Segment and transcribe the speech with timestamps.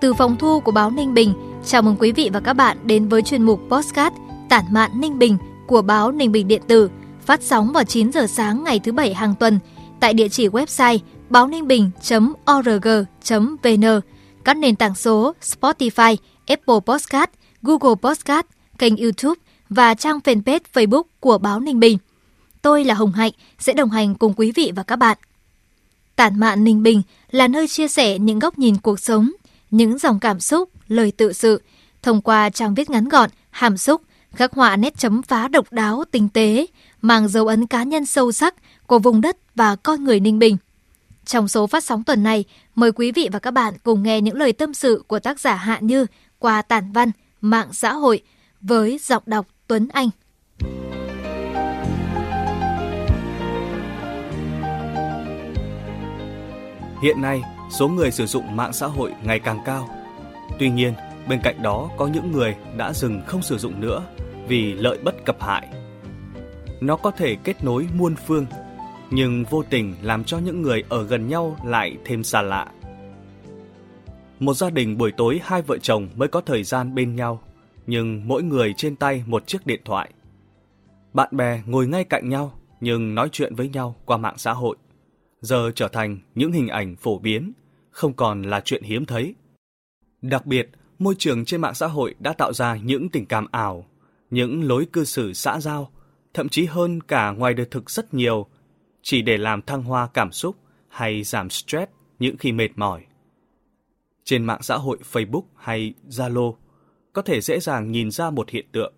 [0.00, 1.34] Từ phòng thu của báo Ninh Bình,
[1.64, 4.16] chào mừng quý vị và các bạn đến với chuyên mục Postcard
[4.48, 6.90] Tản mạn Ninh Bình của báo Ninh Bình Điện tử,
[7.20, 9.58] phát sóng vào 9 giờ sáng ngày thứ Bảy hàng tuần
[10.00, 10.98] tại địa chỉ website
[11.30, 12.00] báo ninh bình.org.vn,
[14.44, 17.30] các nền tảng số Spotify, Apple Podcast,
[17.62, 18.46] Google Podcast,
[18.78, 21.98] kênh YouTube và trang fanpage Facebook của báo Ninh Bình.
[22.62, 25.18] Tôi là Hồng Hạnh sẽ đồng hành cùng quý vị và các bạn.
[26.16, 29.30] Tản mạn Ninh Bình là nơi chia sẻ những góc nhìn cuộc sống,
[29.70, 31.62] những dòng cảm xúc, lời tự sự,
[32.02, 34.02] thông qua trang viết ngắn gọn, hàm xúc,
[34.34, 36.66] khắc họa nét chấm phá độc đáo, tinh tế,
[37.02, 38.54] mang dấu ấn cá nhân sâu sắc
[38.86, 40.56] của vùng đất và con người Ninh Bình.
[41.24, 44.36] Trong số phát sóng tuần này, mời quý vị và các bạn cùng nghe những
[44.36, 46.06] lời tâm sự của tác giả Hạ Như
[46.38, 48.22] qua tản văn, mạng xã hội
[48.60, 50.10] với giọng đọc Tuấn Anh.
[57.02, 59.88] Hiện nay, số người sử dụng mạng xã hội ngày càng cao.
[60.58, 60.92] Tuy nhiên,
[61.28, 64.02] bên cạnh đó có những người đã dừng không sử dụng nữa
[64.48, 65.68] vì lợi bất cập hại.
[66.80, 68.46] Nó có thể kết nối muôn phương,
[69.10, 72.66] nhưng vô tình làm cho những người ở gần nhau lại thêm xa lạ.
[74.40, 77.40] Một gia đình buổi tối hai vợ chồng mới có thời gian bên nhau,
[77.86, 80.10] nhưng mỗi người trên tay một chiếc điện thoại.
[81.12, 84.76] Bạn bè ngồi ngay cạnh nhau nhưng nói chuyện với nhau qua mạng xã hội
[85.40, 87.52] giờ trở thành những hình ảnh phổ biến,
[87.90, 89.34] không còn là chuyện hiếm thấy.
[90.22, 93.86] Đặc biệt, môi trường trên mạng xã hội đã tạo ra những tình cảm ảo,
[94.30, 95.90] những lối cư xử xã giao,
[96.34, 98.46] thậm chí hơn cả ngoài đời thực rất nhiều,
[99.02, 100.56] chỉ để làm thăng hoa cảm xúc
[100.88, 103.04] hay giảm stress những khi mệt mỏi.
[104.24, 106.54] Trên mạng xã hội Facebook hay Zalo,
[107.12, 108.92] có thể dễ dàng nhìn ra một hiện tượng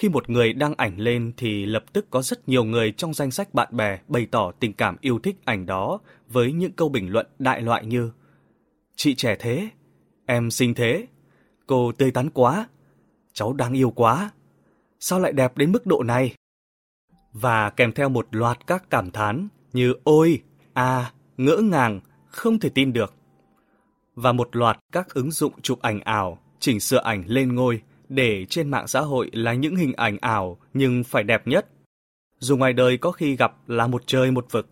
[0.00, 3.30] khi một người đăng ảnh lên thì lập tức có rất nhiều người trong danh
[3.30, 7.12] sách bạn bè bày tỏ tình cảm yêu thích ảnh đó với những câu bình
[7.12, 8.10] luận đại loại như
[8.96, 9.68] Chị trẻ thế,
[10.26, 11.06] em xinh thế,
[11.66, 12.68] cô tươi tắn quá,
[13.32, 14.30] cháu đáng yêu quá,
[15.00, 16.34] sao lại đẹp đến mức độ này?
[17.32, 22.68] Và kèm theo một loạt các cảm thán như ôi, à, ngỡ ngàng, không thể
[22.68, 23.14] tin được.
[24.14, 28.46] Và một loạt các ứng dụng chụp ảnh ảo, chỉnh sửa ảnh lên ngôi để
[28.48, 31.66] trên mạng xã hội là những hình ảnh ảo nhưng phải đẹp nhất.
[32.38, 34.68] Dù ngoài đời có khi gặp là một trời một vực.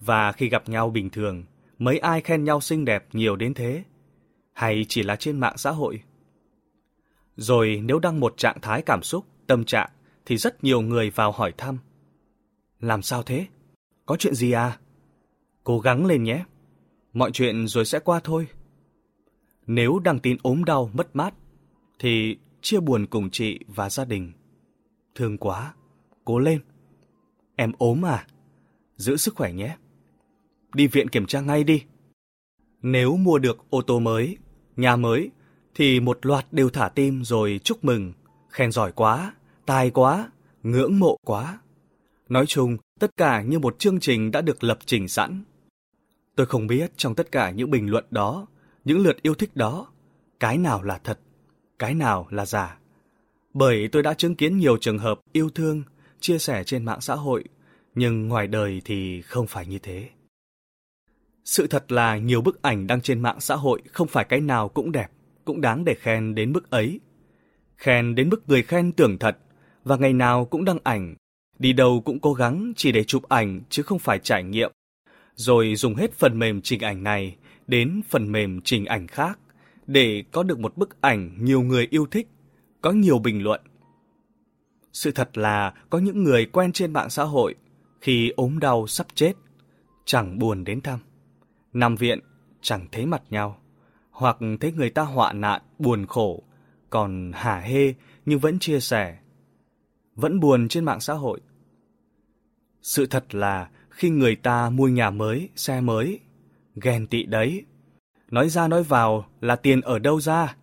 [0.00, 1.44] Và khi gặp nhau bình thường,
[1.78, 3.84] mấy ai khen nhau xinh đẹp nhiều đến thế?
[4.52, 6.02] Hay chỉ là trên mạng xã hội?
[7.36, 9.90] Rồi nếu đăng một trạng thái cảm xúc, tâm trạng,
[10.26, 11.78] thì rất nhiều người vào hỏi thăm.
[12.80, 13.46] Làm sao thế?
[14.06, 14.78] Có chuyện gì à?
[15.64, 16.44] Cố gắng lên nhé.
[17.12, 18.46] Mọi chuyện rồi sẽ qua thôi.
[19.66, 21.34] Nếu đăng tin ốm đau, mất mát,
[21.98, 24.32] thì chia buồn cùng chị và gia đình.
[25.14, 25.74] Thương quá,
[26.24, 26.60] cố lên.
[27.56, 28.26] Em ốm à?
[28.96, 29.76] Giữ sức khỏe nhé.
[30.74, 31.82] Đi viện kiểm tra ngay đi.
[32.82, 34.36] Nếu mua được ô tô mới,
[34.76, 35.30] nhà mới,
[35.74, 38.12] thì một loạt đều thả tim rồi chúc mừng,
[38.48, 39.34] khen giỏi quá,
[39.66, 40.30] tài quá,
[40.62, 41.58] ngưỡng mộ quá.
[42.28, 45.44] Nói chung, tất cả như một chương trình đã được lập trình sẵn.
[46.36, 48.46] Tôi không biết trong tất cả những bình luận đó,
[48.84, 49.86] những lượt yêu thích đó,
[50.40, 51.18] cái nào là thật,
[51.80, 52.78] cái nào là giả.
[53.54, 55.82] Bởi tôi đã chứng kiến nhiều trường hợp yêu thương,
[56.20, 57.44] chia sẻ trên mạng xã hội,
[57.94, 60.08] nhưng ngoài đời thì không phải như thế.
[61.44, 64.68] Sự thật là nhiều bức ảnh đăng trên mạng xã hội không phải cái nào
[64.68, 65.06] cũng đẹp,
[65.44, 67.00] cũng đáng để khen đến mức ấy.
[67.76, 69.38] Khen đến mức người khen tưởng thật,
[69.84, 71.14] và ngày nào cũng đăng ảnh,
[71.58, 74.72] đi đâu cũng cố gắng chỉ để chụp ảnh chứ không phải trải nghiệm.
[75.34, 77.36] Rồi dùng hết phần mềm chỉnh ảnh này
[77.66, 79.38] đến phần mềm chỉnh ảnh khác
[79.92, 82.28] để có được một bức ảnh nhiều người yêu thích,
[82.80, 83.60] có nhiều bình luận.
[84.92, 87.54] Sự thật là có những người quen trên mạng xã hội
[88.00, 89.32] khi ốm đau sắp chết,
[90.04, 90.98] chẳng buồn đến thăm.
[91.72, 92.20] Nằm viện,
[92.60, 93.58] chẳng thấy mặt nhau,
[94.10, 96.42] hoặc thấy người ta họa nạn, buồn khổ,
[96.90, 97.94] còn hả hê
[98.26, 99.18] nhưng vẫn chia sẻ.
[100.14, 101.40] Vẫn buồn trên mạng xã hội.
[102.82, 106.20] Sự thật là khi người ta mua nhà mới, xe mới,
[106.82, 107.64] ghen tị đấy,
[108.30, 110.56] Nói ra nói vào là tiền ở đâu ra,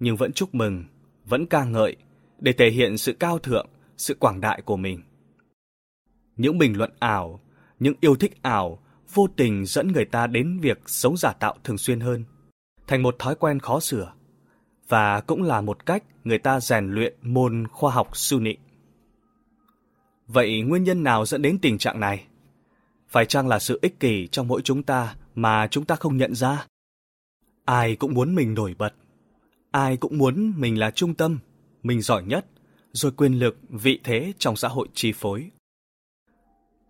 [0.00, 0.84] nhưng vẫn chúc mừng,
[1.24, 1.96] vẫn ca ngợi
[2.38, 5.02] để thể hiện sự cao thượng, sự quảng đại của mình.
[6.36, 7.40] Những bình luận ảo,
[7.78, 8.78] những yêu thích ảo
[9.14, 12.24] vô tình dẫn người ta đến việc sống giả tạo thường xuyên hơn.
[12.86, 14.12] thành một thói quen khó sửa
[14.88, 18.58] và cũng là một cách người ta rèn luyện môn khoa học su nịnh.
[20.26, 22.26] Vậy nguyên nhân nào dẫn đến tình trạng này?
[23.08, 26.34] Phải chăng là sự ích kỷ trong mỗi chúng ta mà chúng ta không nhận
[26.34, 26.66] ra?
[27.70, 28.94] Ai cũng muốn mình nổi bật,
[29.70, 31.38] ai cũng muốn mình là trung tâm,
[31.82, 32.46] mình giỏi nhất,
[32.92, 35.50] rồi quyền lực, vị thế trong xã hội chi phối.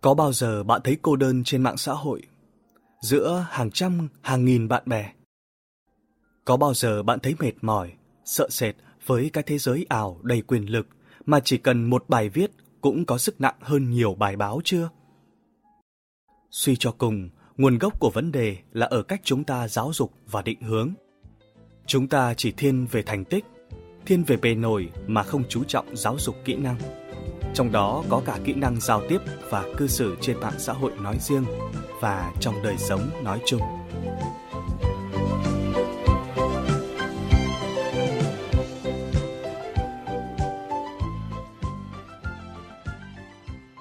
[0.01, 2.21] Có bao giờ bạn thấy cô đơn trên mạng xã hội,
[3.01, 5.11] giữa hàng trăm, hàng nghìn bạn bè?
[6.45, 7.93] Có bao giờ bạn thấy mệt mỏi,
[8.25, 8.75] sợ sệt
[9.05, 10.87] với cái thế giới ảo đầy quyền lực
[11.25, 12.51] mà chỉ cần một bài viết
[12.81, 14.89] cũng có sức nặng hơn nhiều bài báo chưa?
[16.51, 20.11] Suy cho cùng, nguồn gốc của vấn đề là ở cách chúng ta giáo dục
[20.31, 20.93] và định hướng.
[21.85, 23.45] Chúng ta chỉ thiên về thành tích,
[24.05, 26.77] thiên về bề nổi mà không chú trọng giáo dục kỹ năng.
[27.53, 30.91] Trong đó có cả kỹ năng giao tiếp và cư xử trên mạng xã hội
[31.01, 31.45] nói riêng
[32.01, 33.61] và trong đời sống nói chung.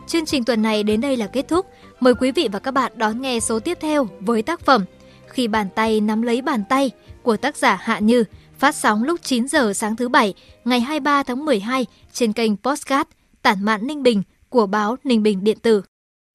[0.07, 1.67] Chương trình tuần này đến đây là kết thúc.
[2.01, 4.85] Mời quý vị và các bạn đón nghe số tiếp theo với tác phẩm
[5.27, 6.91] Khi bàn tay nắm lấy bàn tay
[7.23, 8.25] của tác giả Hạ Như,
[8.59, 13.11] phát sóng lúc 9 giờ sáng thứ Bảy, ngày 23 tháng 12 trên kênh Postcard
[13.43, 15.83] Tản mạn Ninh Bình của báo Ninh Bình Điện tử.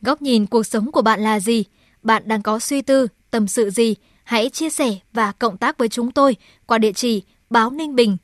[0.01, 1.63] Góc nhìn cuộc sống của bạn là gì?
[2.03, 3.95] Bạn đang có suy tư, tâm sự gì?
[4.23, 6.35] Hãy chia sẻ và cộng tác với chúng tôi
[6.65, 8.23] qua địa chỉ báo ninh bình.org.vn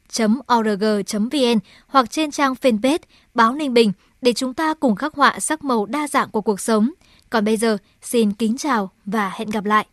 [1.87, 2.99] hoặc trên trang fanpage
[3.33, 3.91] Báo Ninh Bình
[4.21, 6.91] để chúng ta cùng khắc họa sắc màu đa dạng của cuộc sống.
[7.31, 9.85] Còn bây giờ, xin kính chào và hẹn gặp lại.